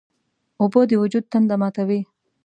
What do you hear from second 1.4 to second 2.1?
ماتوي.